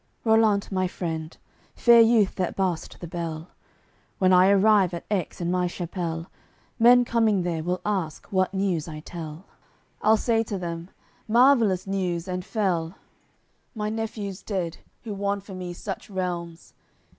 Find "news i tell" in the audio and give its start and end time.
8.51-9.45